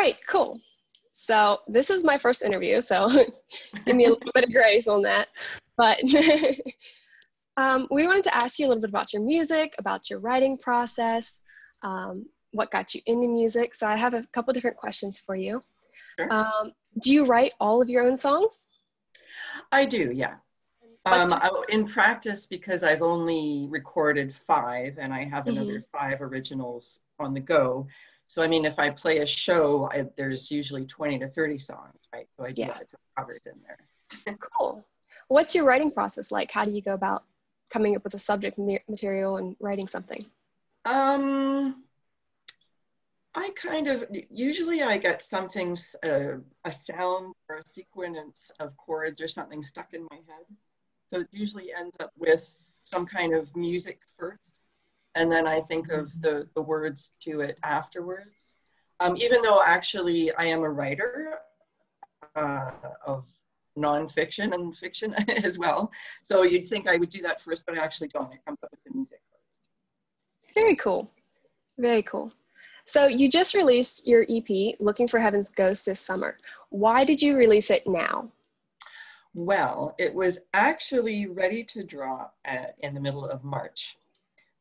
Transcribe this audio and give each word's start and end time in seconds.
right, 0.00 0.16
cool. 0.26 0.60
So 1.12 1.58
this 1.68 1.90
is 1.90 2.04
my 2.04 2.16
first 2.16 2.42
interview, 2.42 2.80
so 2.80 3.08
give 3.84 3.96
me 3.96 4.06
a 4.06 4.10
little 4.10 4.32
bit 4.34 4.44
of 4.44 4.52
grace 4.52 4.88
on 4.88 5.02
that. 5.02 5.28
But 5.76 5.98
um, 7.56 7.86
we 7.90 8.06
wanted 8.06 8.24
to 8.24 8.34
ask 8.34 8.58
you 8.58 8.66
a 8.66 8.68
little 8.68 8.80
bit 8.80 8.90
about 8.90 9.12
your 9.12 9.22
music, 9.22 9.74
about 9.78 10.08
your 10.08 10.18
writing 10.20 10.56
process, 10.56 11.42
um, 11.82 12.26
what 12.52 12.70
got 12.70 12.94
you 12.94 13.02
into 13.06 13.28
music. 13.28 13.74
So 13.74 13.86
I 13.86 13.96
have 13.96 14.14
a 14.14 14.24
couple 14.32 14.52
different 14.54 14.76
questions 14.76 15.18
for 15.18 15.36
you. 15.36 15.60
Sure. 16.18 16.32
Um, 16.32 16.72
do 17.02 17.12
you 17.12 17.26
write 17.26 17.52
all 17.60 17.82
of 17.82 17.90
your 17.90 18.06
own 18.06 18.16
songs? 18.16 18.68
I 19.70 19.84
do, 19.84 20.10
yeah. 20.12 20.34
Um, 21.06 21.32
I, 21.32 21.50
in 21.70 21.86
practice, 21.86 22.46
because 22.46 22.82
I've 22.82 23.02
only 23.02 23.66
recorded 23.70 24.34
five 24.34 24.98
and 24.98 25.14
I 25.14 25.24
have 25.24 25.46
another 25.46 25.84
five 25.92 26.20
originals 26.20 27.00
on 27.18 27.32
the 27.32 27.40
go. 27.40 27.86
So, 28.30 28.42
I 28.44 28.46
mean, 28.46 28.64
if 28.64 28.78
I 28.78 28.90
play 28.90 29.18
a 29.18 29.26
show, 29.26 29.90
I, 29.90 30.04
there's 30.16 30.52
usually 30.52 30.86
20 30.86 31.18
to 31.18 31.26
30 31.26 31.58
songs, 31.58 31.98
right? 32.14 32.28
So 32.36 32.44
I 32.44 32.52
do 32.52 32.62
Yeah. 32.62 32.68
lots 32.68 32.92
of 32.92 33.00
covers 33.18 33.44
in 33.44 33.60
there. 33.66 34.38
Cool. 34.56 34.84
What's 35.26 35.52
your 35.52 35.64
writing 35.64 35.90
process 35.90 36.30
like? 36.30 36.52
How 36.52 36.64
do 36.64 36.70
you 36.70 36.80
go 36.80 36.94
about 36.94 37.24
coming 37.70 37.96
up 37.96 38.04
with 38.04 38.14
a 38.14 38.20
subject 38.20 38.56
material 38.88 39.38
and 39.38 39.56
writing 39.58 39.88
something? 39.88 40.20
Um, 40.84 41.82
I 43.34 43.50
kind 43.56 43.88
of 43.88 44.04
usually 44.30 44.80
I 44.80 44.96
get 44.98 45.22
something, 45.22 45.76
uh, 46.04 46.36
a 46.64 46.72
sound 46.72 47.34
or 47.48 47.56
a 47.56 47.66
sequence 47.66 48.52
of 48.60 48.76
chords 48.76 49.20
or 49.20 49.26
something 49.26 49.60
stuck 49.60 49.92
in 49.92 50.06
my 50.08 50.18
head. 50.28 50.46
So 51.08 51.18
it 51.18 51.28
usually 51.32 51.72
ends 51.76 51.96
up 51.98 52.12
with 52.16 52.44
some 52.84 53.06
kind 53.06 53.34
of 53.34 53.56
music 53.56 53.98
first, 54.16 54.59
and 55.14 55.30
then 55.30 55.46
I 55.46 55.60
think 55.60 55.90
of 55.90 56.10
the 56.20 56.48
the 56.54 56.62
words 56.62 57.14
to 57.24 57.40
it 57.40 57.58
afterwards. 57.62 58.58
Um, 59.00 59.16
even 59.16 59.40
though 59.42 59.62
actually 59.64 60.32
I 60.34 60.44
am 60.44 60.60
a 60.60 60.68
writer 60.68 61.38
uh, 62.36 62.70
of 63.06 63.24
nonfiction 63.78 64.52
and 64.52 64.76
fiction 64.76 65.14
as 65.44 65.58
well, 65.58 65.90
so 66.22 66.42
you'd 66.42 66.68
think 66.68 66.88
I 66.88 66.96
would 66.96 67.08
do 67.08 67.22
that 67.22 67.40
first, 67.40 67.64
but 67.66 67.78
I 67.78 67.82
actually 67.82 68.08
don't. 68.08 68.32
It 68.32 68.44
comes 68.44 68.58
up 68.62 68.70
with 68.70 68.84
the 68.84 68.90
music 68.94 69.20
first. 69.30 69.62
Very 70.54 70.76
cool. 70.76 71.10
Very 71.78 72.02
cool. 72.02 72.32
So 72.84 73.06
you 73.06 73.28
just 73.28 73.54
released 73.54 74.08
your 74.08 74.26
EP, 74.28 74.74
Looking 74.80 75.06
for 75.06 75.20
Heaven's 75.20 75.50
Ghost, 75.50 75.86
this 75.86 76.00
summer. 76.00 76.36
Why 76.70 77.04
did 77.04 77.22
you 77.22 77.36
release 77.36 77.70
it 77.70 77.86
now? 77.86 78.28
Well, 79.34 79.94
it 79.98 80.12
was 80.12 80.40
actually 80.54 81.26
ready 81.26 81.62
to 81.64 81.84
drop 81.84 82.34
at, 82.44 82.74
in 82.80 82.94
the 82.94 83.00
middle 83.00 83.24
of 83.24 83.44
March, 83.44 83.96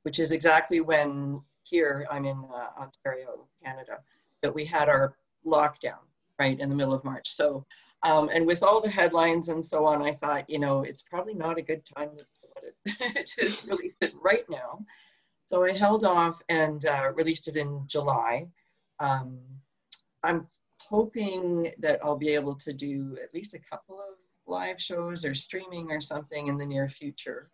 which 0.03 0.19
is 0.19 0.31
exactly 0.31 0.81
when 0.81 1.42
here 1.64 2.08
I'm 2.09 2.25
in 2.25 2.44
uh, 2.53 2.81
Ontario, 2.81 3.47
Canada, 3.64 4.00
that 4.42 4.53
we 4.53 4.66
had 4.66 4.89
our 4.89 5.16
lockdown 5.45 6.00
right 6.39 6.59
in 6.59 6.69
the 6.69 6.75
middle 6.75 6.94
of 6.94 7.03
March. 7.03 7.30
So, 7.30 7.66
um, 8.03 8.30
and 8.33 8.45
with 8.47 8.64
all 8.64 8.81
the 8.81 8.89
headlines 8.89 9.50
and 9.50 9.66
so 9.66 9.86
on, 9.86 10.02
I 10.02 10.11
thought, 10.11 10.50
you 10.50 10.59
know, 10.59 10.83
it's 10.83 11.02
probably 11.02 11.33
not 11.33 11.58
a 11.58 11.61
good 11.61 11.83
time 11.86 12.09
to, 12.17 12.25
it, 12.86 13.31
to 13.38 13.67
release 13.67 13.97
it 14.02 14.14
right 14.22 14.45
now. 14.50 14.86
So 15.45 15.64
I 15.64 15.72
held 15.72 16.05
off 16.05 16.42
and 16.50 16.86
uh, 16.86 17.11
released 17.14 17.47
it 17.47 17.58
in 17.58 17.83
July. 17.88 18.47
Um, 19.00 19.39
I'm 20.23 20.47
hoping 20.77 21.72
that 21.80 22.00
I'll 22.03 22.17
be 22.17 22.30
able 22.30 22.55
to 22.55 22.73
do 22.73 23.17
at 23.22 23.33
least 23.33 23.53
a 23.53 23.59
couple 23.59 24.00
of 24.00 24.16
live 24.47 24.81
shows 24.81 25.25
or 25.25 25.33
streaming 25.33 25.92
or 25.92 26.02
something 26.02 26.47
in 26.47 26.58
the 26.58 26.66
near 26.66 26.89
future. 26.89 27.50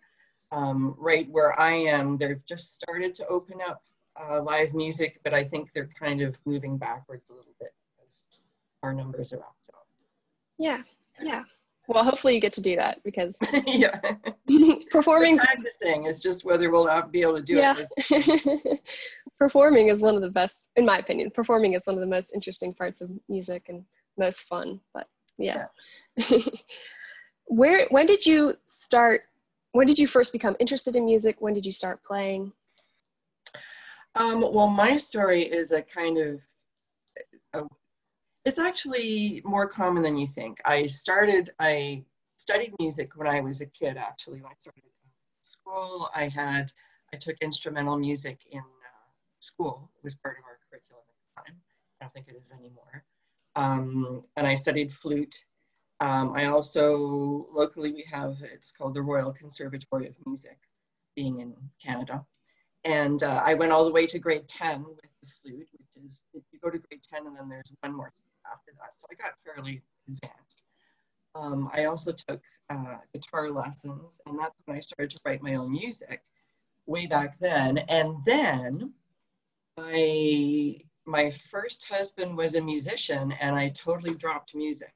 Um, 0.56 0.96
right 0.98 1.28
where 1.30 1.60
I 1.60 1.74
am, 1.74 2.18
they've 2.18 2.44
just 2.46 2.74
started 2.74 3.14
to 3.16 3.28
open 3.28 3.58
up 3.68 3.82
uh, 4.18 4.42
live 4.42 4.74
music, 4.74 5.20
but 5.22 5.34
I 5.34 5.44
think 5.44 5.74
they're 5.74 5.90
kind 6.00 6.22
of 6.22 6.40
moving 6.46 6.78
backwards 6.78 7.30
a 7.30 7.34
little 7.34 7.54
bit 7.60 7.74
as 8.06 8.24
our 8.82 8.94
numbers 8.94 9.34
are 9.34 9.40
up. 9.40 9.56
So, 9.62 9.74
Yeah, 10.58 10.82
yeah. 11.22 11.44
Well, 11.90 12.06
hopefully 12.06 12.36
you 12.36 12.40
get 12.40 12.54
to 12.54 12.62
do 12.62 12.78
that 12.78 13.04
because 13.04 13.38
yeah, 13.68 14.00
performing, 14.92 15.38
practicing 15.38 16.06
is 16.06 16.22
just 16.22 16.46
whether 16.46 16.72
we'll 16.72 16.90
be 17.12 17.22
able 17.22 17.36
to 17.36 17.44
do 17.44 17.56
yeah, 17.56 17.76
it. 18.10 18.80
performing 19.38 19.90
is 19.90 20.02
one 20.02 20.16
of 20.16 20.22
the 20.22 20.30
best, 20.30 20.70
in 20.78 20.86
my 20.86 21.00
opinion. 21.00 21.32
Performing 21.32 21.74
is 21.74 21.86
one 21.86 21.96
of 21.96 22.02
the 22.02 22.08
most 22.08 22.34
interesting 22.34 22.74
parts 22.74 23.02
of 23.02 23.12
music 23.28 23.66
and 23.68 23.84
most 24.18 24.48
fun. 24.48 24.80
But 24.94 25.08
yeah. 25.38 25.66
Where, 27.48 27.88
when 27.90 28.06
did 28.08 28.26
you 28.26 28.56
start? 28.66 29.22
When 29.76 29.88
did 29.88 30.00
you 30.00 30.08
first 30.08 30.32
become 30.32 30.56
interested 30.62 30.96
in 30.96 31.04
music? 31.04 31.36
When 31.40 31.54
did 31.54 31.66
you 31.66 31.74
start 31.74 32.02
playing? 32.02 32.54
Um, 34.16 34.40
well, 34.40 34.70
my 34.70 34.96
story 34.96 35.42
is 35.42 35.74
a 35.74 35.82
kind 35.82 36.18
of, 36.18 36.40
a, 37.52 37.64
it's 38.46 38.58
actually 38.58 39.42
more 39.44 39.68
common 39.68 40.02
than 40.02 40.16
you 40.16 40.28
think. 40.28 40.60
I 40.64 40.88
started, 40.88 41.50
I 41.60 42.06
studied 42.38 42.74
music 42.80 43.18
when 43.18 43.28
I 43.28 43.42
was 43.42 43.60
a 43.60 43.66
kid, 43.66 43.98
actually. 43.98 44.40
When 44.42 44.54
I 44.54 44.56
started 44.62 44.84
school, 45.42 46.08
I 46.16 46.30
had, 46.30 46.72
I 47.14 47.18
took 47.18 47.36
instrumental 47.42 47.98
music 47.98 48.40
in 48.50 48.62
uh, 48.62 49.12
school. 49.40 49.92
It 49.98 50.06
was 50.06 50.16
part 50.16 50.38
of 50.38 50.46
our 50.46 50.58
curriculum 50.70 51.04
at 51.10 51.44
the 51.44 51.52
time. 51.52 51.62
I 52.00 52.06
don't 52.06 52.14
think 52.14 52.30
it 52.30 52.42
is 52.42 52.54
anymore. 52.54 53.04
Um, 53.58 54.24
and 54.38 54.48
I 54.48 54.56
studied 54.56 54.90
flute. 54.90 55.36
Um, 56.02 56.34
I 56.36 56.46
also, 56.46 57.48
locally, 57.54 57.92
we 57.94 58.06
have, 58.12 58.36
it's 58.42 58.72
called 58.72 58.96
the 58.96 59.02
Royal 59.02 59.32
Conservatory 59.32 60.08
of 60.08 60.16
Music, 60.26 60.58
being 61.16 61.40
in 61.40 61.56
Canada. 61.82 62.26
And 62.84 63.24
uh, 63.24 63.42
I 63.46 63.54
went 63.54 63.72
all 63.72 63.86
the 63.86 63.92
way 63.92 64.06
to 64.08 64.20
grade 64.20 64.48
10 64.48 64.84
with 64.84 65.00
the 65.22 65.30
flute, 65.42 65.68
which 65.72 66.06
is, 66.06 66.26
if 66.34 66.44
you 66.52 66.60
go 66.60 66.70
to 66.70 66.78
grade 66.78 67.02
10 67.02 67.28
and 67.28 67.38
then 67.38 67.48
there's 67.48 67.72
one 67.80 67.96
more 67.96 68.12
after 68.52 68.72
that. 68.74 68.92
So 68.98 69.08
I 69.10 69.16
got 69.16 69.34
fairly 69.44 69.82
advanced. 70.08 70.64
Um, 71.34 71.70
I 71.74 71.86
also 71.86 72.12
took 72.12 72.42
uh, 72.70 72.98
guitar 73.14 73.50
lessons, 73.50 74.20
and 74.26 74.38
that's 74.38 74.56
when 74.66 74.78
I 74.78 74.82
started 74.82 75.12
to 75.12 75.20
write 75.26 75.42
my 75.42 75.56
own 75.56 75.72
music 75.72 76.22
way 76.86 77.08
back 77.08 77.40
then. 77.40 77.78
And 77.78 78.18
then 78.26 78.94
my, 79.78 80.76
my 81.06 81.32
first 81.50 81.86
husband 81.88 82.38
was 82.38 82.56
a 82.56 82.62
musician, 82.62 83.32
and 83.40 83.56
I 83.56 83.70
totally 83.70 84.16
dropped 84.16 84.56
music 84.56 84.94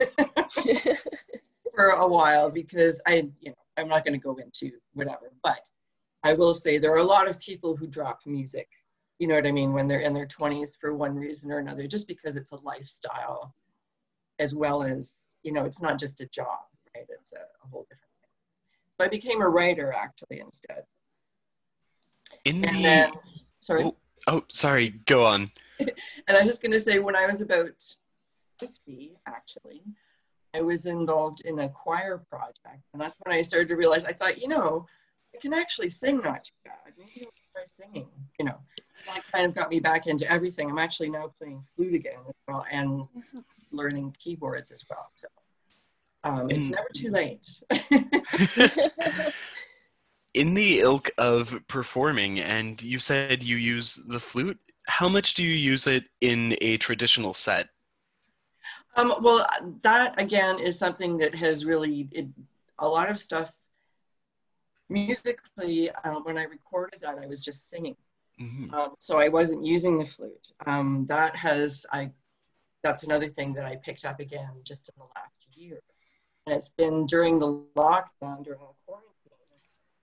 for 1.74 1.86
a 1.90 2.08
while 2.08 2.50
because 2.50 3.00
I, 3.06 3.28
you 3.40 3.50
know, 3.50 3.54
I'm 3.76 3.88
not 3.88 4.04
going 4.04 4.18
to 4.18 4.22
go 4.22 4.36
into 4.36 4.72
whatever, 4.94 5.32
but 5.42 5.60
I 6.22 6.32
will 6.34 6.54
say 6.54 6.78
there 6.78 6.92
are 6.92 6.98
a 6.98 7.04
lot 7.04 7.28
of 7.28 7.38
people 7.40 7.76
who 7.76 7.86
drop 7.86 8.20
music, 8.26 8.68
you 9.18 9.26
know 9.26 9.34
what 9.34 9.46
I 9.46 9.52
mean, 9.52 9.72
when 9.72 9.88
they're 9.88 10.00
in 10.00 10.12
their 10.12 10.26
20s 10.26 10.70
for 10.80 10.94
one 10.94 11.14
reason 11.14 11.50
or 11.50 11.58
another, 11.58 11.86
just 11.86 12.06
because 12.08 12.36
it's 12.36 12.52
a 12.52 12.56
lifestyle 12.56 13.54
as 14.38 14.54
well 14.54 14.82
as, 14.82 15.18
you 15.42 15.52
know, 15.52 15.64
it's 15.64 15.80
not 15.82 15.98
just 15.98 16.20
a 16.20 16.26
job, 16.26 16.58
right? 16.94 17.06
It's 17.08 17.32
a, 17.32 17.36
a 17.36 17.68
whole 17.70 17.82
different 17.88 18.12
thing. 18.20 18.30
So 18.98 19.04
I 19.04 19.08
became 19.08 19.40
a 19.42 19.48
writer 19.48 19.92
actually 19.92 20.40
instead. 20.40 20.84
In 22.44 22.64
And 22.64 22.76
the 22.76 22.82
then, 22.82 23.12
sorry. 23.60 23.84
oh, 23.84 23.96
oh, 24.26 24.44
sorry, 24.48 24.90
go 25.06 25.24
on. 25.24 25.50
And 26.28 26.36
I 26.36 26.40
was 26.40 26.48
just 26.48 26.62
going 26.62 26.72
to 26.72 26.80
say, 26.80 26.98
when 26.98 27.16
I 27.16 27.26
was 27.26 27.40
about 27.40 27.70
50, 28.60 29.16
actually, 29.26 29.82
I 30.54 30.60
was 30.60 30.86
involved 30.86 31.42
in 31.42 31.58
a 31.60 31.68
choir 31.68 32.18
project. 32.30 32.82
And 32.92 33.00
that's 33.00 33.16
when 33.24 33.36
I 33.36 33.42
started 33.42 33.68
to 33.68 33.76
realize, 33.76 34.04
I 34.04 34.12
thought, 34.12 34.40
you 34.40 34.48
know, 34.48 34.86
I 35.34 35.38
can 35.38 35.54
actually 35.54 35.90
sing 35.90 36.20
not 36.22 36.44
too 36.44 36.52
bad. 36.64 36.92
Maybe 36.98 37.24
I'll 37.24 37.32
try 37.52 37.64
singing, 37.68 38.08
you 38.38 38.44
know. 38.44 38.58
That 39.06 39.22
kind 39.32 39.46
of 39.46 39.54
got 39.54 39.70
me 39.70 39.80
back 39.80 40.06
into 40.06 40.30
everything. 40.30 40.70
I'm 40.70 40.78
actually 40.78 41.10
now 41.10 41.32
playing 41.38 41.64
flute 41.74 41.94
again 41.94 42.18
as 42.28 42.34
well 42.46 42.64
and 42.70 43.08
learning 43.72 44.14
keyboards 44.18 44.70
as 44.70 44.84
well. 44.90 45.10
So 45.14 45.28
um, 46.24 46.50
it's 46.50 46.68
Mm. 46.68 46.76
never 46.76 46.88
too 46.94 47.10
late. 47.10 47.46
In 50.34 50.54
the 50.54 50.80
ilk 50.80 51.10
of 51.18 51.56
performing, 51.66 52.38
and 52.38 52.80
you 52.80 53.00
said 53.00 53.42
you 53.42 53.56
use 53.56 53.98
the 54.06 54.20
flute. 54.20 54.58
How 54.86 55.08
much 55.08 55.34
do 55.34 55.42
you 55.42 55.54
use 55.54 55.88
it 55.88 56.04
in 56.20 56.56
a 56.60 56.76
traditional 56.76 57.34
set? 57.34 57.68
Um, 59.00 59.14
well, 59.22 59.46
that 59.82 60.20
again 60.20 60.58
is 60.58 60.78
something 60.78 61.16
that 61.18 61.34
has 61.34 61.64
really 61.64 62.08
it, 62.12 62.26
a 62.78 62.88
lot 62.88 63.10
of 63.10 63.18
stuff. 63.18 63.50
Musically, 64.88 65.90
uh, 65.90 66.16
when 66.22 66.36
I 66.36 66.44
recorded 66.44 67.00
that, 67.00 67.16
I 67.18 67.26
was 67.26 67.44
just 67.44 67.70
singing, 67.70 67.96
Mhm. 68.40 68.72
um, 68.74 68.94
so 68.98 69.18
I 69.18 69.28
wasn't 69.28 69.64
using 69.64 69.98
the 69.98 70.04
flute. 70.04 70.52
Um, 70.66 71.06
that 71.06 71.34
has 71.36 71.86
I. 71.92 72.12
That's 72.82 73.02
another 73.02 73.28
thing 73.28 73.52
that 73.54 73.64
I 73.66 73.76
picked 73.76 74.04
up 74.04 74.20
again 74.20 74.50
just 74.64 74.88
in 74.88 74.94
the 74.98 75.08
last 75.14 75.56
year, 75.56 75.80
and 76.46 76.56
it's 76.56 76.68
been 76.68 77.06
during 77.06 77.38
the 77.38 77.52
lockdown 77.76 78.42
during 78.44 78.60
the 78.60 78.74
quarantine. 78.86 79.16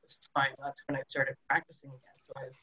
This 0.04 0.22
time, 0.36 0.54
that's 0.64 0.82
when 0.88 0.96
I 0.98 1.04
started 1.08 1.36
practicing 1.50 1.90
again. 1.90 2.18
So 2.18 2.32
I've 2.38 2.56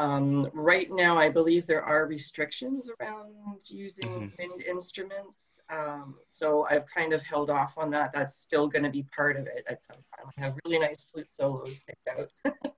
um, 0.00 0.48
right 0.54 0.90
now, 0.90 1.18
I 1.18 1.28
believe 1.28 1.66
there 1.66 1.82
are 1.82 2.06
restrictions 2.06 2.88
around 3.00 3.68
using 3.68 4.08
Mhm. 4.08 4.38
wind 4.38 4.62
instruments. 4.62 5.47
Um, 5.70 6.16
so 6.30 6.66
I've 6.70 6.84
kind 6.86 7.12
of 7.12 7.22
held 7.22 7.50
off 7.50 7.74
on 7.76 7.90
that. 7.90 8.12
That's 8.12 8.36
still 8.36 8.68
going 8.68 8.84
to 8.84 8.90
be 8.90 9.04
part 9.14 9.36
of 9.36 9.46
it 9.46 9.64
at 9.68 9.82
some 9.82 9.96
time. 10.16 10.30
I 10.38 10.40
have 10.40 10.54
really 10.64 10.78
nice 10.78 11.04
flute 11.12 11.28
solos 11.30 11.78
picked 11.86 12.08
out. 12.08 12.30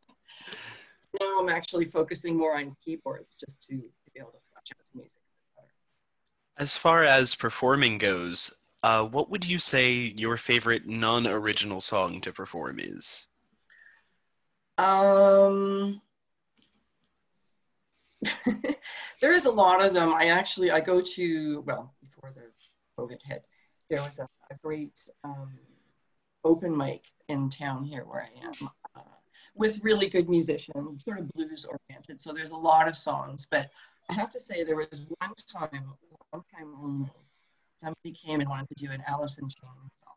now 1.20 1.40
I'm 1.40 1.48
actually 1.48 1.84
focusing 1.84 2.36
more 2.36 2.56
on 2.56 2.76
keyboards 2.84 3.36
just 3.36 3.62
to, 3.68 3.76
to 3.76 4.10
be 4.12 4.20
able 4.20 4.30
to 4.30 4.38
flesh 4.52 4.72
out 4.72 4.84
the 4.92 4.98
music 4.98 5.20
a 5.20 5.32
bit 5.38 5.56
better. 5.56 6.62
As 6.62 6.76
far 6.76 7.04
as 7.04 7.34
performing 7.34 7.98
goes, 7.98 8.52
uh, 8.82 9.04
what 9.04 9.30
would 9.30 9.46
you 9.46 9.58
say 9.58 9.92
your 9.92 10.36
favorite 10.36 10.86
non-original 10.86 11.80
song 11.80 12.20
to 12.22 12.32
perform 12.32 12.80
is? 12.80 13.26
Um, 14.78 16.00
there 19.20 19.32
is 19.32 19.44
a 19.44 19.50
lot 19.50 19.84
of 19.84 19.94
them. 19.94 20.12
I 20.14 20.26
actually 20.26 20.70
I 20.70 20.80
go 20.80 21.00
to 21.00 21.62
well 21.66 21.94
before 22.00 22.32
the 22.34 22.50
COVID 23.00 23.18
hit, 23.24 23.44
there 23.88 24.02
was 24.02 24.18
a, 24.18 24.28
a 24.50 24.56
great 24.62 24.98
um, 25.24 25.50
open 26.44 26.76
mic 26.76 27.04
in 27.28 27.50
town 27.50 27.84
here 27.84 28.04
where 28.04 28.22
I 28.22 28.46
am 28.46 28.68
uh, 28.96 29.00
with 29.54 29.82
really 29.82 30.08
good 30.08 30.28
musicians, 30.28 31.04
sort 31.04 31.18
of 31.18 31.28
blues 31.30 31.66
oriented. 31.66 32.20
So 32.20 32.32
there's 32.32 32.50
a 32.50 32.56
lot 32.56 32.88
of 32.88 32.96
songs, 32.96 33.46
but 33.50 33.70
I 34.08 34.14
have 34.14 34.30
to 34.32 34.40
say 34.40 34.64
there 34.64 34.76
was 34.76 35.02
one 35.18 35.32
time, 35.52 35.84
one 36.30 36.42
time 36.54 36.74
only, 36.82 37.10
somebody 37.80 38.12
came 38.12 38.40
and 38.40 38.48
wanted 38.48 38.68
to 38.68 38.74
do 38.74 38.90
an 38.90 39.02
Alice 39.06 39.38
in 39.38 39.44
Chains 39.44 39.92
song. 39.94 40.14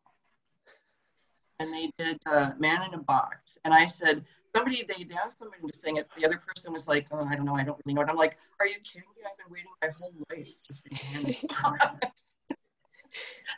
And 1.60 1.74
they 1.74 1.92
did 1.98 2.18
uh, 2.26 2.52
Man 2.60 2.82
in 2.88 2.94
a 2.94 2.98
Box. 3.04 3.58
And 3.64 3.74
I 3.74 3.88
said, 3.88 4.26
somebody, 4.56 4.84
they, 4.84 5.04
they 5.04 5.16
asked 5.16 5.40
somebody 5.40 5.62
to 5.66 5.78
sing 5.78 5.98
it. 5.98 6.08
The 6.18 6.26
other 6.26 6.42
person 6.46 6.74
was 6.74 6.88
like, 6.88 7.08
oh, 7.12 7.26
I 7.26 7.36
don't 7.36 7.46
know, 7.46 7.56
I 7.56 7.64
don't 7.64 7.80
really 7.86 7.96
know 7.96 8.02
And 8.02 8.10
I'm 8.10 8.18
like, 8.18 8.38
are 8.60 8.68
you 8.68 8.76
kidding 8.84 9.10
me? 9.16 9.24
I've 9.26 9.38
been 9.38 9.52
waiting 9.52 9.72
my 9.82 9.90
whole 9.90 10.14
life 10.30 10.50
to 10.64 10.74
sing 10.74 10.98
Man 11.14 11.26
in 11.26 11.36
a 11.50 11.72
Box. 11.72 12.36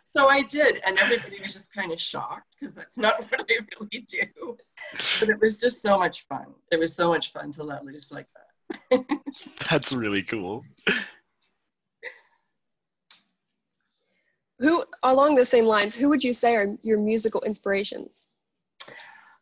So 0.05 0.27
I 0.27 0.43
did, 0.43 0.81
and 0.85 0.97
everybody 0.99 1.39
was 1.41 1.53
just 1.53 1.73
kind 1.73 1.91
of 1.91 1.99
shocked 1.99 2.57
because 2.59 2.73
that's 2.73 2.97
not 2.97 3.19
what 3.29 3.45
I 3.49 3.59
really 3.79 4.05
do. 4.07 4.57
But 5.19 5.29
it 5.29 5.39
was 5.41 5.57
just 5.57 5.81
so 5.81 5.97
much 5.97 6.25
fun. 6.27 6.47
It 6.71 6.79
was 6.79 6.95
so 6.95 7.09
much 7.09 7.31
fun 7.31 7.51
to 7.53 7.63
let 7.63 7.85
loose 7.85 8.11
like 8.11 8.27
that. 8.35 9.05
that's 9.69 9.93
really 9.93 10.23
cool. 10.23 10.63
Who, 14.59 14.83
along 15.03 15.35
the 15.35 15.45
same 15.45 15.65
lines, 15.65 15.95
who 15.95 16.07
would 16.09 16.23
you 16.23 16.33
say 16.33 16.55
are 16.55 16.73
your 16.81 16.97
musical 16.97 17.41
inspirations? 17.41 18.29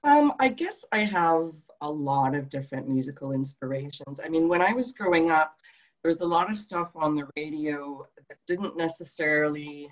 Um, 0.04 0.34
I 0.40 0.50
guess 0.50 0.84
I 0.92 1.00
have 1.00 1.54
a 1.82 1.90
lot 1.90 2.34
of 2.36 2.50
different 2.50 2.90
musical 2.90 3.32
inspirations. 3.32 4.20
I 4.24 4.30
mean, 4.30 4.48
when 4.48 4.62
I 4.62 4.74
was 4.74 4.92
growing 4.92 5.30
up, 5.30 5.56
there 6.02 6.10
was 6.10 6.22
a 6.22 6.26
lot 6.26 6.50
of 6.50 6.58
stuff 6.58 6.92
on 6.96 7.16
the 7.16 7.28
radio 7.38 8.06
that 8.28 8.38
didn't 8.48 8.76
necessarily, 8.76 9.92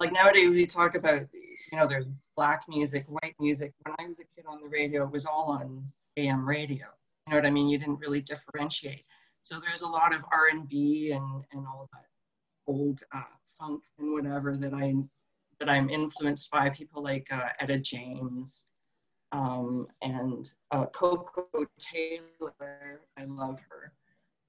like 0.00 0.12
nowadays 0.12 0.50
we 0.50 0.66
talk 0.66 0.94
about, 0.94 1.22
you 1.32 1.78
know, 1.78 1.86
there's 1.86 2.08
black 2.36 2.62
music, 2.68 3.04
white 3.08 3.34
music. 3.40 3.72
When 3.84 3.94
I 3.98 4.06
was 4.06 4.20
a 4.20 4.24
kid 4.24 4.44
on 4.46 4.60
the 4.60 4.68
radio, 4.68 5.04
it 5.04 5.12
was 5.12 5.26
all 5.26 5.46
on 5.50 5.84
AM 6.16 6.46
radio. 6.46 6.86
You 7.26 7.32
know 7.32 7.36
what 7.38 7.46
I 7.46 7.50
mean? 7.50 7.68
You 7.68 7.78
didn't 7.78 7.98
really 7.98 8.20
differentiate. 8.20 9.04
So 9.42 9.60
there's 9.60 9.82
a 9.82 9.88
lot 9.88 10.14
of 10.14 10.22
R&B 10.32 11.12
and, 11.12 11.44
and 11.52 11.66
all 11.66 11.88
that 11.92 12.06
old 12.66 13.00
uh, 13.12 13.22
funk 13.58 13.82
and 13.98 14.12
whatever 14.12 14.56
that 14.56 14.74
I 14.74 14.94
that 15.58 15.70
I'm 15.70 15.88
influenced 15.88 16.50
by 16.50 16.68
people 16.68 17.02
like 17.02 17.28
uh, 17.32 17.48
Etta 17.60 17.78
James 17.78 18.66
um, 19.32 19.86
and 20.02 20.48
uh, 20.70 20.86
Koko 20.86 21.46
Taylor. 21.80 23.00
I 23.16 23.24
love 23.24 23.58
her, 23.70 23.92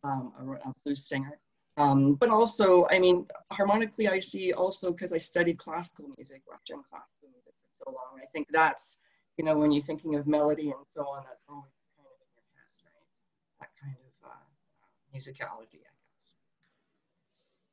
um, 0.03 0.33
a, 0.39 0.69
a, 0.69 0.73
blues 0.83 1.07
singer. 1.07 1.39
Um, 1.77 2.15
but 2.15 2.29
also, 2.29 2.87
I 2.89 2.97
mean, 2.97 3.27
harmonically, 3.51 4.07
I 4.07 4.19
see 4.19 4.51
also 4.51 4.91
because 4.91 5.13
I 5.13 5.17
studied 5.17 5.59
classical 5.59 6.05
music, 6.17 6.41
Russian 6.49 6.83
classical 6.89 7.29
music 7.31 7.53
for 7.61 7.85
so 7.85 7.91
long. 7.91 8.19
I 8.19 8.25
think 8.33 8.47
that's, 8.51 8.97
you 9.37 9.45
know, 9.45 9.55
when 9.55 9.71
you're 9.71 9.83
thinking 9.83 10.15
of 10.15 10.25
melody 10.25 10.71
and 10.71 10.85
so 10.89 11.01
on, 11.01 11.23
that's 11.23 11.43
always 11.47 11.71
kind 11.95 12.07
of 12.07 12.17
in 12.25 12.41
your 12.55 12.65
head, 12.65 12.89
right? 12.89 13.61
That 13.61 13.69
kind 13.79 13.95
of 13.95 14.27
uh, 14.27 15.15
musicality, 15.15 15.81
I 15.85 15.93
guess. 15.93 16.33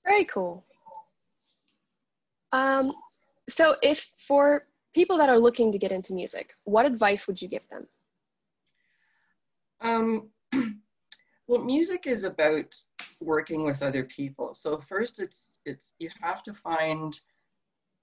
Very 0.04 0.26
cool. 0.26 0.62
Um, 2.52 2.92
so 3.48 3.76
if 3.82 4.12
for 4.18 4.66
people 4.94 5.16
that 5.16 5.30
are 5.30 5.38
looking 5.38 5.72
to 5.72 5.78
get 5.78 5.92
into 5.92 6.12
music, 6.12 6.52
what 6.64 6.84
advice 6.84 7.26
would 7.26 7.40
you 7.40 7.48
give 7.48 7.66
them? 7.70 7.86
Um, 9.80 10.28
well, 11.46 11.62
music 11.62 12.06
is 12.06 12.24
about 12.24 12.74
working 13.20 13.64
with 13.64 13.82
other 13.82 14.04
people. 14.04 14.54
So 14.54 14.78
first, 14.78 15.18
it's 15.18 15.46
it's 15.64 15.94
you 15.98 16.10
have 16.20 16.42
to 16.44 16.52
find 16.52 17.18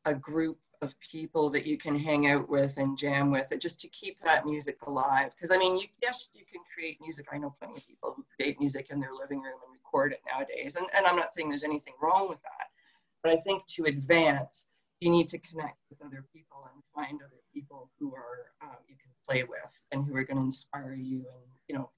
a 0.06 0.14
group 0.14 0.58
of 0.82 0.96
people 1.00 1.50
that 1.52 1.66
you 1.66 1.78
can 1.78 1.98
hang 1.98 2.28
out 2.28 2.50
with 2.50 2.76
and 2.78 2.98
jam 2.98 3.30
with, 3.30 3.54
just 3.60 3.80
to 3.80 3.88
keep 3.90 4.20
that 4.22 4.46
music 4.48 4.78
alive. 4.88 5.32
Because 5.36 5.52
I 5.52 5.58
mean, 5.58 5.78
you, 5.78 5.86
yes, 6.02 6.28
you 6.34 6.44
can 6.52 6.62
create 6.74 6.98
music. 7.02 7.28
I 7.32 7.38
know 7.38 7.56
plenty 7.60 7.78
of 7.78 7.88
people 7.88 8.14
who 8.16 8.26
create 8.36 8.60
music 8.60 8.88
in 8.90 9.00
their 9.00 9.14
living 9.14 9.42
room 9.42 9.60
and 9.64 9.74
record 9.74 10.14
it 10.14 10.22
nowadays, 10.28 10.76
and 10.76 10.88
and 10.96 11.06
I'm 11.06 11.16
not 11.16 11.34
saying 11.34 11.50
there's 11.50 11.64
anything 11.64 11.94
wrong 12.02 12.30
with 12.30 12.42
that. 12.44 12.68
But 13.24 13.34
I 13.34 13.36
think 13.38 13.66
to 13.68 13.86
advance, 13.86 14.70
you 15.00 15.10
need 15.10 15.28
to 15.30 15.38
connect 15.40 15.78
with 15.90 16.02
other 16.04 16.26
people 16.34 16.68
and 16.74 16.84
find 16.96 17.22
other 17.22 17.42
people 17.54 17.90
who 18.00 18.16
are 18.16 18.52
um, 18.64 18.78
you 18.88 18.96
can 18.96 19.12
play 19.28 19.44
with 19.44 19.82
and 19.92 20.06
who 20.06 20.16
are 20.16 20.24
going 20.24 20.38
to 20.38 20.44
inspire 20.44 20.96
you. 20.96 21.18
And 21.18 21.44
you 21.68 21.76
know, 21.76 21.90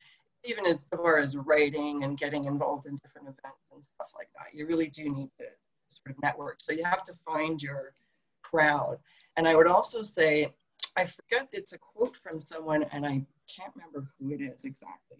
even 0.45 0.65
as 0.65 0.85
far 0.95 1.17
as 1.17 1.37
writing 1.37 2.03
and 2.03 2.17
getting 2.17 2.45
involved 2.45 2.85
in 2.85 2.97
different 2.97 3.27
events 3.27 3.67
and 3.73 3.83
stuff 3.83 4.11
like 4.15 4.29
that, 4.37 4.53
you 4.53 4.67
really 4.67 4.87
do 4.89 5.09
need 5.09 5.29
to 5.39 5.45
sort 5.87 6.15
of 6.15 6.21
network. 6.21 6.61
So 6.61 6.73
you 6.73 6.83
have 6.83 7.03
to 7.03 7.13
find 7.25 7.61
your 7.61 7.93
crowd. 8.41 8.97
And 9.37 9.47
I 9.47 9.55
would 9.55 9.67
also 9.67 10.03
say, 10.03 10.53
I 10.95 11.05
forget 11.05 11.47
it's 11.51 11.73
a 11.73 11.77
quote 11.77 12.15
from 12.15 12.39
someone, 12.39 12.83
and 12.91 13.05
I 13.05 13.25
can't 13.53 13.73
remember 13.75 14.07
who 14.19 14.31
it 14.31 14.41
is 14.41 14.63
exactly. 14.65 15.17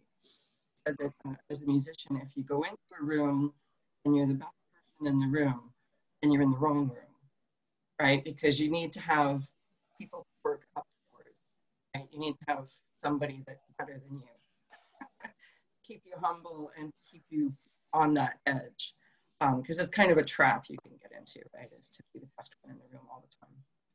Said 0.85 0.95
that 0.99 1.13
uh, 1.27 1.33
as 1.49 1.61
a 1.61 1.65
musician, 1.65 2.19
if 2.21 2.35
you 2.35 2.43
go 2.43 2.63
into 2.63 2.77
a 2.99 3.03
room 3.03 3.53
and 4.05 4.15
you're 4.15 4.27
the 4.27 4.33
best 4.33 4.51
person 4.99 5.13
in 5.13 5.19
the 5.19 5.27
room, 5.27 5.71
and 6.21 6.31
you're 6.31 6.41
in 6.41 6.51
the 6.51 6.57
wrong 6.57 6.87
room, 6.87 7.13
right? 7.99 8.23
Because 8.23 8.59
you 8.59 8.71
need 8.71 8.93
to 8.93 9.01
have 9.01 9.43
people 9.99 10.25
work 10.43 10.61
up 10.77 10.87
towards, 11.11 11.53
right? 11.95 12.07
You 12.11 12.19
need 12.19 12.33
to 12.33 12.45
have 12.47 12.65
somebody 13.01 13.43
that's 13.45 13.65
better 13.77 14.01
than 14.07 14.19
you. 14.19 14.42
Keep 15.85 16.01
you 16.05 16.13
humble 16.21 16.71
and 16.79 16.91
keep 17.09 17.23
you 17.29 17.53
on 17.93 18.13
that 18.15 18.39
edge. 18.45 18.93
Because 19.39 19.79
um, 19.79 19.83
it's 19.83 19.89
kind 19.89 20.11
of 20.11 20.17
a 20.17 20.23
trap 20.23 20.65
you 20.69 20.77
can 20.83 20.93
get 21.01 21.11
into, 21.17 21.39
right? 21.55 21.69
Is 21.77 21.89
to 21.91 22.03
be 22.13 22.19
the 22.19 22.27
best 22.37 22.55
one 22.61 22.73
in 22.73 22.79
the 22.79 22.85
room 22.91 23.05
all 23.11 23.23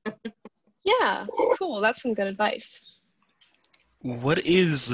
the 0.05 0.13
time. 0.21 0.35
yeah, 0.85 1.27
cool. 1.59 1.81
That's 1.81 2.03
some 2.03 2.15
good 2.15 2.27
advice. 2.27 2.85
What 4.01 4.39
is 4.41 4.89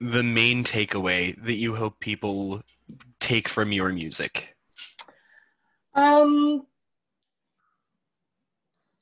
the 0.00 0.22
main 0.22 0.64
takeaway 0.64 1.42
that 1.44 1.54
you 1.54 1.74
hope 1.74 1.98
people 2.00 2.62
take 3.20 3.48
from 3.48 3.72
your 3.72 3.90
music? 3.90 4.54
Um, 5.94 6.66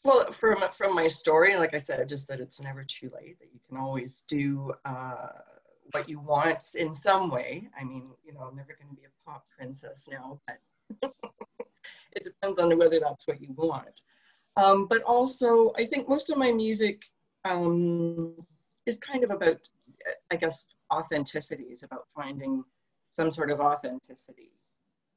well, 0.05 0.31
from 0.33 0.65
from 0.73 0.95
my 0.95 1.09
story, 1.09 1.57
like 1.57 1.75
I 1.75 1.79
said, 1.79 2.09
just 2.09 2.29
that 2.29 2.41
it's 2.41 2.61
never 2.61 2.85
too 2.85 3.11
late. 3.15 3.39
That 3.39 3.49
you 3.53 3.61
can 3.69 3.79
always 3.79 4.23
do 4.27 4.73
uh, 4.85 5.29
what 5.91 6.09
you 6.09 6.21
want 6.21 6.75
in 6.75 6.95
some 6.95 7.31
way. 7.31 7.69
I 7.79 7.85
mean, 7.85 8.11
you 8.25 8.33
know, 8.33 8.41
I'm 8.41 8.57
never 8.57 8.77
going 8.81 8.95
to 8.95 9.01
be 9.01 9.07
a 9.07 9.31
pop 9.31 9.45
princess 9.57 10.09
now, 10.11 10.41
but 10.47 11.13
it 12.13 12.25
depends 12.25 12.59
on 12.59 12.77
whether 12.79 13.01
that's 13.01 13.27
what 13.27 13.41
you 13.41 13.53
want. 13.57 14.01
Um, 14.57 14.87
but 14.87 15.03
also, 15.03 15.73
I 15.77 15.87
think 15.87 16.09
most 16.09 16.31
of 16.31 16.39
my 16.39 16.53
music 16.53 17.03
um, 17.45 18.35
is 18.87 18.99
kind 18.99 19.25
of 19.25 19.31
about, 19.31 19.69
I 20.31 20.37
guess, 20.37 20.67
authenticity. 20.93 21.65
Is 21.65 21.83
about 21.83 22.07
finding 22.15 22.65
some 23.13 23.31
sort 23.31 23.51
of 23.51 23.61
authenticity 23.61 24.53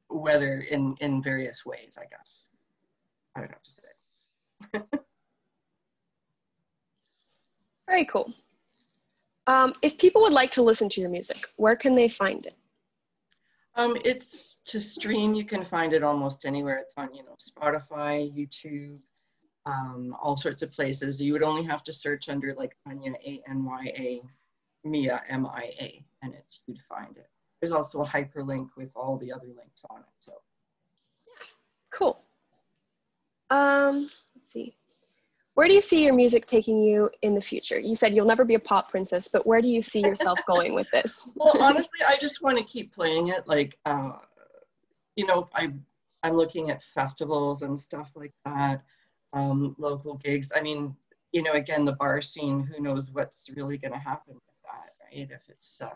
whether 0.09 0.61
in 0.69 0.95
in 0.99 1.21
various 1.21 1.65
ways 1.65 1.97
i 1.99 2.05
guess 2.05 2.49
i 3.35 3.41
would 3.41 3.49
have 3.49 3.63
to 3.63 3.71
say 3.71 4.81
very 7.87 8.05
cool 8.05 8.31
um, 9.47 9.73
if 9.81 9.97
people 9.97 10.21
would 10.21 10.33
like 10.33 10.51
to 10.51 10.61
listen 10.61 10.89
to 10.89 11.01
your 11.01 11.09
music 11.09 11.45
where 11.57 11.75
can 11.75 11.95
they 11.95 12.07
find 12.07 12.45
it 12.45 12.55
um, 13.75 13.97
it's 14.05 14.61
to 14.65 14.79
stream 14.79 15.33
you 15.33 15.45
can 15.45 15.63
find 15.63 15.93
it 15.93 16.03
almost 16.03 16.45
anywhere 16.45 16.77
it's 16.77 16.93
on 16.97 17.13
you 17.13 17.23
know 17.23 17.35
spotify 17.39 18.31
youtube 18.37 18.97
um, 19.67 20.15
all 20.21 20.37
sorts 20.37 20.61
of 20.61 20.71
places 20.71 21.21
you 21.21 21.33
would 21.33 21.43
only 21.43 21.63
have 21.63 21.83
to 21.83 21.93
search 21.93 22.29
under 22.29 22.53
like 22.55 22.75
anya 22.87 23.13
a-n-y-a 23.25 24.21
mia 24.83 25.21
m-i-a 25.29 26.05
and 26.21 26.33
it's 26.33 26.61
you'd 26.67 26.79
find 26.87 27.17
it 27.17 27.29
there's 27.65 27.71
also 27.71 28.01
a 28.01 28.05
hyperlink 28.05 28.69
with 28.77 28.91
all 28.95 29.17
the 29.17 29.31
other 29.31 29.47
links 29.47 29.83
on 29.89 30.01
it. 30.01 30.05
So 30.19 30.33
yeah, 31.25 31.45
cool. 31.91 32.21
Um, 33.49 34.09
let's 34.35 34.51
see. 34.51 34.75
Where 35.55 35.69
do 35.69 35.73
you 35.73 35.81
see 35.81 36.03
your 36.03 36.13
music 36.13 36.45
taking 36.45 36.83
you 36.83 37.09
in 37.21 37.33
the 37.33 37.41
future? 37.41 37.79
You 37.79 37.95
said 37.95 38.13
you'll 38.13 38.25
never 38.25 38.43
be 38.43 38.55
a 38.55 38.59
pop 38.59 38.89
princess, 38.91 39.29
but 39.29 39.47
where 39.47 39.61
do 39.61 39.69
you 39.69 39.81
see 39.81 40.01
yourself 40.01 40.37
going 40.45 40.75
with 40.75 40.89
this? 40.91 41.27
well, 41.35 41.53
honestly, 41.61 41.99
I 42.05 42.17
just 42.17 42.41
want 42.41 42.57
to 42.57 42.63
keep 42.65 42.93
playing 42.93 43.29
it. 43.29 43.47
Like, 43.47 43.77
uh, 43.85 44.11
you 45.15 45.25
know, 45.25 45.47
I 45.55 45.71
I'm 46.23 46.35
looking 46.35 46.71
at 46.71 46.83
festivals 46.83 47.61
and 47.61 47.79
stuff 47.79 48.11
like 48.15 48.33
that, 48.43 48.83
um, 49.31 49.75
local 49.79 50.15
gigs. 50.15 50.51
I 50.53 50.59
mean, 50.59 50.93
you 51.31 51.41
know, 51.41 51.53
again, 51.53 51.85
the 51.85 51.93
bar 51.93 52.21
scene. 52.21 52.61
Who 52.61 52.81
knows 52.81 53.09
what's 53.11 53.49
really 53.55 53.77
going 53.77 53.93
to 53.93 53.99
happen 53.99 54.33
with 54.33 54.61
that, 54.63 54.91
right? 55.05 55.29
If 55.31 55.47
it's 55.47 55.81
uh, 55.81 55.89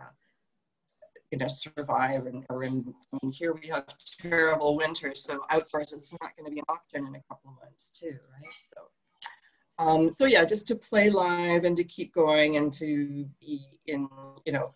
you 1.32 1.38
know 1.38 1.50
survive 1.50 2.28
and 2.28 2.46
or 2.50 2.64
in, 2.64 2.94
here 3.34 3.54
we 3.54 3.68
have 3.68 3.86
terrible 4.22 4.76
winters 4.76 5.22
so 5.22 5.46
outdoors 5.52 5.94
it's 5.94 6.12
not 6.14 6.36
going 6.36 6.46
to 6.46 6.52
be 6.52 6.58
an 6.58 6.66
option 6.70 7.06
in 7.06 7.14
a 7.14 7.22
couple 7.30 7.56
months 7.62 7.92
too 7.92 8.18
right 8.34 8.54
so 8.66 8.82
um, 9.80 10.12
so 10.12 10.26
yeah 10.26 10.46
just 10.46 10.68
to 10.68 10.76
play 10.76 11.10
live 11.10 11.64
and 11.64 11.76
to 11.76 11.84
keep 11.84 12.14
going 12.14 12.58
and 12.58 12.72
to 12.74 13.26
be 13.40 13.62
in 13.88 14.08
you 14.46 14.52
know 14.52 14.74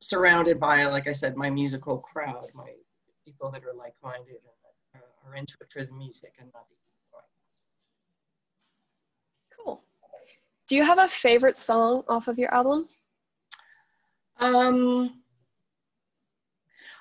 surrounded 0.00 0.60
by 0.60 0.86
like 0.86 1.08
i 1.08 1.12
said 1.12 1.36
my 1.36 1.50
musical 1.50 1.98
crowd 1.98 2.48
my 2.54 2.70
people 3.24 3.50
that 3.50 3.64
are 3.64 3.74
like-minded 3.74 4.28
and 4.28 4.40
that 4.94 5.02
are 5.26 5.34
into 5.34 5.54
it 5.60 5.70
for 5.72 5.84
the 5.84 5.92
music 5.92 6.34
and 6.38 6.48
not 6.54 6.68
the 6.68 6.76
Cool. 9.56 9.82
Do 10.68 10.76
you 10.76 10.84
have 10.84 10.98
a 10.98 11.08
favorite 11.08 11.58
song 11.58 12.02
off 12.08 12.28
of 12.28 12.38
your 12.38 12.52
album? 12.54 12.88
Um, 14.38 15.22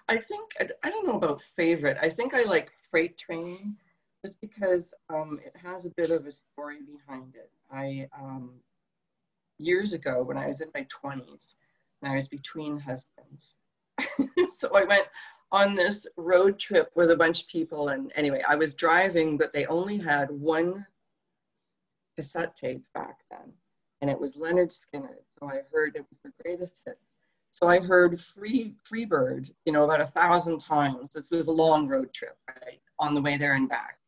I 0.09 0.17
think 0.17 0.51
I, 0.59 0.67
I 0.83 0.89
don't 0.89 1.07
know 1.07 1.15
about 1.15 1.41
favorite. 1.41 1.97
I 2.01 2.09
think 2.09 2.33
I 2.33 2.43
like 2.43 2.71
Freight 2.91 3.17
Train 3.17 3.77
just 4.25 4.39
because 4.41 4.93
um, 5.09 5.39
it 5.45 5.55
has 5.55 5.85
a 5.85 5.91
bit 5.91 6.11
of 6.11 6.25
a 6.25 6.31
story 6.31 6.79
behind 6.81 7.35
it. 7.35 7.51
I 7.71 8.07
um, 8.17 8.51
years 9.57 9.93
ago 9.93 10.23
when 10.23 10.37
I 10.37 10.47
was 10.47 10.61
in 10.61 10.69
my 10.73 10.85
twenties 10.89 11.55
and 12.01 12.11
I 12.11 12.15
was 12.15 12.27
between 12.27 12.79
husbands, 12.79 13.55
so 14.49 14.75
I 14.75 14.83
went 14.83 15.05
on 15.51 15.73
this 15.73 16.05
road 16.17 16.59
trip 16.59 16.91
with 16.95 17.11
a 17.11 17.15
bunch 17.15 17.41
of 17.41 17.47
people. 17.47 17.89
And 17.89 18.11
anyway, 18.15 18.43
I 18.47 18.55
was 18.55 18.73
driving, 18.73 19.37
but 19.37 19.51
they 19.51 19.65
only 19.65 19.97
had 19.97 20.29
one 20.29 20.85
cassette 22.15 22.55
tape 22.55 22.83
back 22.93 23.19
then, 23.31 23.53
and 24.01 24.09
it 24.09 24.19
was 24.19 24.37
Lynyrd 24.37 24.75
Skynyrd. 24.75 25.23
So 25.39 25.47
I 25.47 25.61
heard 25.71 25.95
it 25.95 26.05
was 26.09 26.19
the 26.19 26.31
greatest 26.43 26.75
hits. 26.85 27.15
So 27.51 27.67
I 27.67 27.79
heard 27.79 28.19
Free 28.19 28.75
Freebird, 28.87 29.49
you 29.65 29.73
know, 29.73 29.83
about 29.83 30.01
a 30.01 30.05
thousand 30.05 30.59
times. 30.59 31.09
This 31.13 31.31
was 31.31 31.47
a 31.47 31.51
long 31.51 31.87
road 31.87 32.13
trip, 32.13 32.37
right, 32.47 32.79
on 32.99 33.15
the 33.15 33.21
way 33.21 33.37
there 33.37 33.53
and 33.53 33.67
back. 33.67 33.98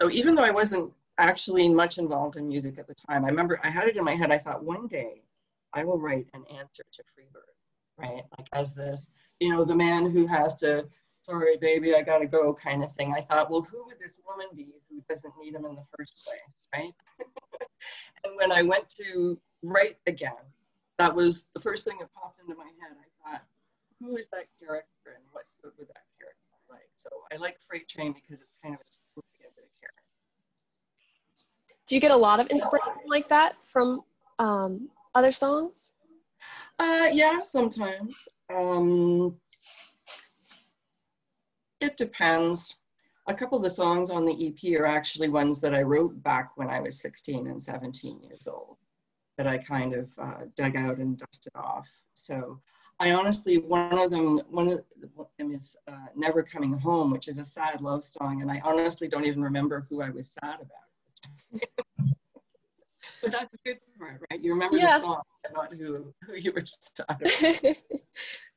So 0.00 0.10
even 0.10 0.34
though 0.34 0.44
I 0.44 0.50
wasn't 0.50 0.92
actually 1.18 1.68
much 1.68 1.98
involved 1.98 2.36
in 2.36 2.48
music 2.48 2.78
at 2.78 2.86
the 2.86 2.94
time, 2.94 3.24
I 3.24 3.28
remember 3.28 3.60
I 3.64 3.70
had 3.70 3.88
it 3.88 3.96
in 3.96 4.04
my 4.04 4.14
head. 4.14 4.30
I 4.30 4.38
thought 4.38 4.62
one 4.62 4.86
day 4.86 5.22
I 5.72 5.84
will 5.84 5.98
write 5.98 6.28
an 6.34 6.44
answer 6.56 6.84
to 6.92 7.02
Freebird, 7.02 7.56
right? 7.98 8.22
Like 8.38 8.48
as 8.52 8.74
this, 8.74 9.10
you 9.40 9.50
know, 9.50 9.64
the 9.64 9.74
man 9.74 10.10
who 10.10 10.26
has 10.26 10.54
to, 10.56 10.86
sorry, 11.22 11.56
baby, 11.60 11.94
I 11.94 12.02
gotta 12.02 12.26
go 12.26 12.54
kind 12.54 12.84
of 12.84 12.92
thing. 12.92 13.12
I 13.16 13.20
thought, 13.20 13.50
well, 13.50 13.62
who 13.62 13.84
would 13.86 13.98
this 13.98 14.16
woman 14.26 14.46
be 14.54 14.68
who 14.88 15.02
doesn't 15.08 15.34
need 15.40 15.54
him 15.54 15.64
in 15.64 15.74
the 15.74 15.84
first 15.96 16.24
place, 16.26 16.66
right? 16.74 16.94
and 18.24 18.36
when 18.36 18.52
I 18.52 18.62
went 18.62 18.88
to 18.90 19.38
write 19.62 19.98
again, 20.06 20.44
that 20.98 21.14
was 21.14 21.50
the 21.54 21.60
first 21.60 21.84
thing 21.84 21.96
that 22.00 22.12
popped 22.14 22.40
into 22.40 22.54
my 22.56 22.70
head. 22.80 22.96
I 22.98 23.30
thought, 23.30 23.42
who 24.00 24.16
is 24.16 24.28
that 24.28 24.46
character 24.58 25.14
and 25.14 25.24
what, 25.32 25.44
would 25.62 25.88
that 25.88 26.06
character 26.18 26.46
be 26.50 26.72
like? 26.74 26.90
So 26.96 27.08
I 27.32 27.36
like 27.36 27.58
Freight 27.60 27.88
Train 27.88 28.12
because 28.12 28.40
it's 28.40 28.56
kind 28.62 28.74
of 28.74 28.80
a 28.80 28.90
story 28.90 29.46
of 29.46 29.52
a 29.58 29.66
character. 29.78 29.98
Do 31.88 31.94
you 31.94 32.02
get 32.02 32.10
a 32.10 32.16
lot 32.16 32.38
of 32.38 32.46
inspiration 32.48 32.92
like 33.06 33.30
that 33.30 33.56
from 33.64 34.02
um, 34.38 34.90
other 35.14 35.32
songs? 35.32 35.92
Uh, 36.78 37.08
yeah, 37.10 37.40
sometimes. 37.40 38.28
Um, 38.54 39.34
it 41.80 41.96
depends. 41.96 42.76
A 43.26 43.34
couple 43.34 43.56
of 43.56 43.64
the 43.64 43.70
songs 43.70 44.10
on 44.10 44.26
the 44.26 44.48
EP 44.48 44.78
are 44.78 44.86
actually 44.86 45.30
ones 45.30 45.60
that 45.60 45.74
I 45.74 45.80
wrote 45.80 46.22
back 46.22 46.52
when 46.56 46.68
I 46.68 46.78
was 46.78 47.00
16 47.00 47.46
and 47.46 47.62
17 47.62 48.20
years 48.20 48.46
old 48.46 48.76
that 49.38 49.46
I 49.46 49.56
kind 49.56 49.94
of 49.94 50.10
uh, 50.18 50.44
dug 50.56 50.76
out 50.76 50.98
and 50.98 51.16
dusted 51.16 51.52
off. 51.54 51.88
So 52.12 52.60
I 53.00 53.12
honestly, 53.12 53.58
one 53.58 53.98
of 53.98 54.10
them, 54.10 54.42
one 54.50 54.68
of 54.68 54.84
them 55.38 55.52
is 55.52 55.74
uh, 55.86 56.06
Never 56.14 56.42
Coming 56.42 56.76
Home, 56.78 57.10
which 57.10 57.28
is 57.28 57.38
a 57.38 57.44
sad 57.44 57.80
love 57.80 58.04
song. 58.04 58.42
And 58.42 58.50
I 58.50 58.60
honestly 58.62 59.08
don't 59.08 59.24
even 59.24 59.42
remember 59.42 59.86
who 59.88 60.02
I 60.02 60.10
was 60.10 60.36
sad 60.42 60.56
about. 60.56 60.87
But 63.22 63.32
that's 63.32 63.56
a 63.56 63.58
good 63.64 63.78
part, 63.98 64.20
right? 64.30 64.40
You 64.40 64.52
remember 64.52 64.76
Yeah. 64.76 64.98
the 64.98 65.04
song, 65.04 65.22
not 65.52 65.72
who, 65.74 66.12
who 66.26 66.34
you 66.34 66.52
were 66.52 66.64
sad 66.66 67.20
about. 67.62 67.76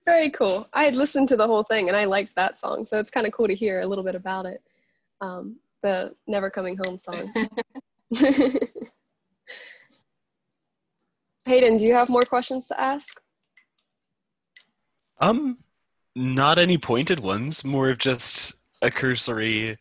Very 0.06 0.32
cool. 0.32 0.68
I 0.74 0.84
had 0.84 0.96
listened 0.96 1.28
to 1.30 1.36
the 1.38 1.46
whole 1.48 1.64
thing 1.64 1.88
and 1.88 1.96
I 1.98 2.06
liked 2.06 2.34
that 2.36 2.60
song, 2.60 2.86
so 2.86 3.00
it's 3.00 3.12
kind 3.12 3.28
of 3.28 3.34
cool 3.34 3.48
to 3.48 3.56
hear 3.56 3.82
a 3.82 3.86
little 3.86 4.04
bit 4.04 4.16
about 4.16 4.46
it. 4.46 4.62
Um, 5.22 5.58
the 5.84 6.16
Never 6.28 6.50
Coming 6.50 6.78
Home 6.86 6.98
song. 6.98 7.32
Hayden, 11.46 11.78
do 11.78 11.86
you 11.86 11.94
have 11.94 12.10
more 12.10 12.24
questions 12.24 12.68
to 12.68 12.80
ask? 12.80 13.22
Um, 15.20 15.58
not 16.16 16.60
any 16.60 16.78
pointed 16.78 17.20
ones, 17.20 17.64
more 17.64 17.90
of 17.90 17.98
just 17.98 18.54
a 18.82 18.90
cursory. 18.90 19.78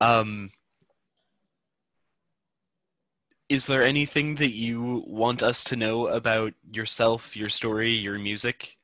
Um, 0.00 0.50
is 3.50 3.66
there 3.66 3.82
anything 3.82 4.36
that 4.36 4.52
you 4.52 5.02
want 5.08 5.42
us 5.42 5.64
to 5.64 5.76
know 5.76 6.06
about 6.06 6.54
yourself, 6.72 7.36
your 7.36 7.48
story, 7.48 7.90
your 7.90 8.16
music? 8.16 8.78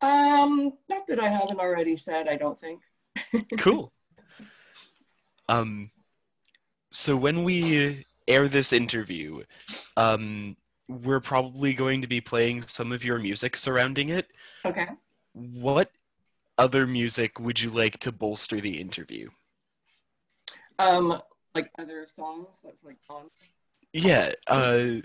Um, 0.00 0.72
not 0.88 1.06
that 1.06 1.20
I 1.20 1.28
haven't 1.28 1.60
already 1.60 1.96
said, 1.96 2.28
I 2.28 2.36
don't 2.36 2.60
think. 2.60 2.82
Cool. 3.58 3.92
Um, 5.48 5.90
so 6.90 7.16
when 7.16 7.44
we 7.44 8.04
air 8.26 8.48
this 8.48 8.72
interview, 8.72 9.44
um, 9.96 10.56
we're 10.88 11.20
probably 11.20 11.72
going 11.72 12.02
to 12.02 12.08
be 12.08 12.20
playing 12.20 12.62
some 12.66 12.90
of 12.90 13.04
your 13.04 13.18
music 13.18 13.56
surrounding 13.56 14.08
it. 14.08 14.28
Okay. 14.64 14.86
What 15.34 15.92
other 16.58 16.86
music 16.86 17.38
would 17.38 17.60
you 17.60 17.70
like 17.70 17.98
to 18.00 18.12
bolster 18.12 18.60
the 18.60 18.80
interview? 18.80 19.30
Um, 20.78 21.20
like 21.54 21.70
other 21.78 22.06
songs, 22.06 22.60
like 22.64 22.78
like 22.84 23.02
songs. 23.02 23.32
Yeah, 23.92 24.32
uh, 24.46 25.00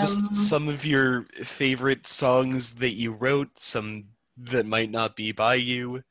just 0.00 0.18
Um, 0.18 0.34
some 0.34 0.68
of 0.68 0.84
your 0.84 1.26
favorite 1.44 2.08
songs 2.08 2.74
that 2.76 2.94
you 2.94 3.12
wrote, 3.12 3.60
some 3.60 4.06
that 4.36 4.66
might 4.66 4.90
not 4.90 5.14
be 5.14 5.32
by 5.32 5.54
you. 5.54 6.02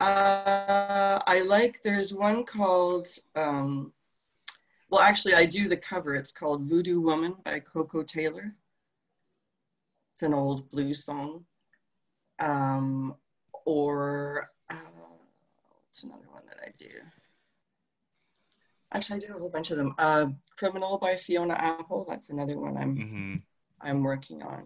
Uh, 0.00 1.18
I 1.26 1.40
like, 1.46 1.82
there's 1.82 2.12
one 2.12 2.44
called, 2.44 3.08
um, 3.34 3.92
well, 4.90 5.00
actually, 5.00 5.34
I 5.34 5.46
do 5.46 5.68
the 5.68 5.76
cover. 5.76 6.14
It's 6.14 6.30
called 6.30 6.68
Voodoo 6.68 7.00
Woman 7.00 7.34
by 7.44 7.60
Koko 7.60 8.02
Taylor. 8.02 8.54
It's 10.12 10.22
an 10.22 10.34
old 10.34 10.70
blues 10.70 11.04
song. 11.04 11.44
Um, 12.38 13.16
or, 13.64 14.50
uh, 14.70 14.76
what's 15.86 16.02
another 16.02 16.28
one 16.30 16.42
that 16.48 16.58
I 16.62 16.70
do? 16.78 16.90
Actually, 18.92 19.16
I 19.16 19.26
do 19.26 19.36
a 19.36 19.38
whole 19.38 19.50
bunch 19.50 19.70
of 19.70 19.76
them. 19.76 19.94
Uh, 19.98 20.26
Criminal 20.56 20.98
by 20.98 21.16
Fiona 21.16 21.54
Apple. 21.54 22.06
That's 22.08 22.30
another 22.30 22.58
one 22.58 22.76
I'm 22.76 22.96
hmm 22.96 23.34
I'm 23.80 24.02
working 24.02 24.42
on. 24.42 24.64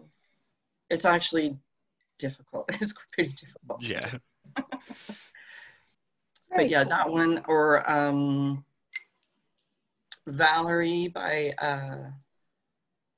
It's 0.89 1.05
actually 1.05 1.57
difficult. 2.19 2.69
It's 2.81 2.93
pretty 3.13 3.33
difficult. 3.33 3.83
Yeah. 3.83 4.09
But 6.55 6.69
yeah, 6.69 6.83
cool. 6.83 6.89
that 6.89 7.09
one 7.09 7.43
or 7.47 7.89
um, 7.89 8.63
Valerie 10.27 11.07
by 11.07 11.53
uh, 11.59 12.11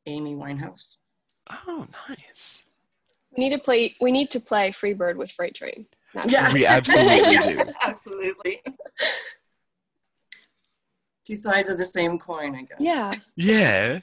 Amy 0.06 0.36
Winehouse. 0.36 0.96
Oh, 1.50 1.86
nice. 2.10 2.64
We 3.36 3.44
need 3.44 3.58
to 3.58 3.62
play. 3.62 3.96
We 4.00 4.12
need 4.12 4.32
to 4.32 4.40
play 4.40 4.72
Freebird 4.72 5.18
with 5.18 5.32
Freight 5.32 5.54
Train. 5.54 5.86
naturally. 6.14 6.34
Yeah. 6.34 6.54
We 6.54 6.66
absolutely 6.66 7.38
do. 7.38 7.66
Absolutely. 7.84 8.62
Two 11.26 11.36
sides 11.36 11.70
of 11.70 11.78
the 11.78 11.86
same 11.86 12.18
coin, 12.20 12.56
I 12.56 12.62
guess. 12.64 12.78
Yeah, 12.80 13.14
Yeah. 13.36 14.00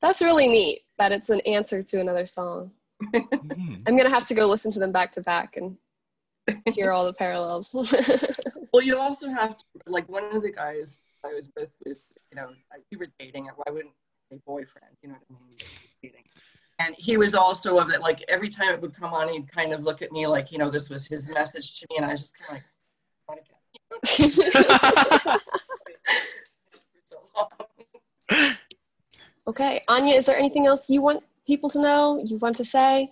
that's 0.00 0.20
really 0.20 0.48
neat. 0.48 0.82
That 0.98 1.12
it's 1.12 1.30
an 1.30 1.40
answer 1.40 1.82
to 1.82 2.00
another 2.00 2.26
song. 2.26 2.72
Mhm. 3.02 3.82
I'm 3.86 3.96
gonna 3.96 4.10
have 4.10 4.26
to 4.28 4.34
go 4.34 4.46
listen 4.46 4.72
to 4.72 4.80
them 4.80 4.90
back 4.90 5.12
to 5.12 5.20
back 5.20 5.56
and 5.56 5.76
hear 6.74 6.90
all 6.92 7.04
the 7.06 7.12
parallels. 7.12 7.72
Well, 8.70 8.82
you 8.82 8.98
also 8.98 9.30
have 9.30 9.56
to, 9.56 9.64
like, 9.86 10.06
one 10.10 10.24
of 10.24 10.42
the 10.42 10.50
guys 10.52 11.00
I 11.24 11.32
was 11.32 11.48
with 11.56 11.72
was, 11.86 12.06
you 12.30 12.36
know, 12.36 12.48
like, 12.70 12.82
we 12.92 12.98
were 12.98 13.06
dating. 13.18 13.48
I 13.66 13.70
wouldn't 13.70 13.94
say 14.30 14.38
boyfriend, 14.46 14.94
you 15.02 15.08
know 15.08 15.14
what 15.26 15.38
I 15.38 15.40
mean? 15.48 15.56
Dating. 16.02 16.24
And 16.78 16.94
he 16.98 17.16
was 17.16 17.34
also 17.34 17.78
of 17.78 17.88
that, 17.90 18.02
like, 18.02 18.22
every 18.28 18.50
time 18.50 18.74
it 18.74 18.80
would 18.82 18.94
come 18.94 19.14
on, 19.14 19.30
he'd 19.30 19.50
kind 19.50 19.72
of 19.72 19.84
look 19.84 20.02
at 20.02 20.12
me 20.12 20.26
like, 20.26 20.52
you 20.52 20.58
know, 20.58 20.68
this 20.68 20.90
was 20.90 21.06
his 21.06 21.30
message 21.30 21.80
to 21.80 21.86
me. 21.88 21.96
And 21.96 22.04
I 22.04 22.12
was 22.12 22.20
just 22.20 22.34
kind 22.38 22.62
of 23.30 23.30
like, 23.30 23.46
"What 26.08 27.52
again?" 27.58 27.76
You 27.78 27.84
know? 27.86 27.98
For 28.28 28.34
so 28.34 28.54
okay, 29.48 29.82
Anya, 29.88 30.14
is 30.14 30.26
there 30.26 30.36
anything 30.38 30.66
else 30.66 30.88
you 30.90 31.02
want 31.02 31.22
people 31.46 31.70
to 31.70 31.80
know? 31.80 32.20
You 32.24 32.38
want 32.38 32.56
to 32.58 32.64
say? 32.64 33.08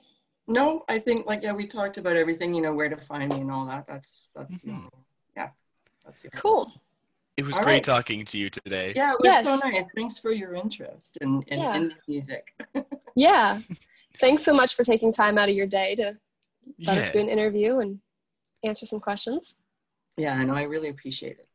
No, 0.48 0.84
I 0.88 0.98
think, 0.98 1.26
like, 1.26 1.42
yeah, 1.42 1.52
we 1.52 1.66
talked 1.66 1.96
about 1.98 2.14
everything, 2.16 2.54
you 2.54 2.60
know, 2.62 2.72
where 2.72 2.88
to 2.88 2.96
find 2.96 3.32
me 3.32 3.40
and 3.40 3.50
all 3.50 3.66
that. 3.66 3.86
That's, 3.88 4.28
that's, 4.34 4.62
the 4.62 4.70
Mhm. 4.70 4.74
only- 4.76 4.90
yeah. 5.36 5.50
That's 6.04 6.22
the 6.22 6.28
only- 6.28 6.40
Cool. 6.40 6.72
It 7.36 7.44
was 7.44 7.56
All 7.56 7.64
great 7.64 7.72
right. 7.74 7.84
talking 7.84 8.24
to 8.24 8.38
you 8.38 8.48
today. 8.48 8.92
Yeah, 8.94 9.12
it 9.12 9.18
was 9.20 9.44
so 9.44 9.56
nice. 9.68 9.84
Thanks 9.94 10.18
for 10.18 10.30
your 10.30 10.54
interest 10.54 11.18
in, 11.20 11.42
in, 11.48 11.58
Yeah. 11.60 11.76
in 11.76 11.94
music. 12.08 12.54
Yeah. 13.16 13.60
thanks 14.20 14.44
so 14.44 14.52
much 14.54 14.74
for 14.74 14.84
taking 14.84 15.10
time 15.12 15.36
out 15.38 15.48
of 15.48 15.54
your 15.56 15.66
day 15.66 15.94
to 15.96 16.16
let 16.80 16.96
yeah. 16.96 17.02
us 17.02 17.08
do 17.10 17.18
an 17.18 17.28
interview 17.28 17.78
and 17.80 17.98
answer 18.62 18.86
some 18.86 19.00
questions. 19.00 19.60
Yeah, 20.16 20.34
I 20.38 20.44
know. 20.44 20.54
I 20.54 20.62
really 20.62 20.88
appreciate 20.90 21.38
it. 21.38 21.48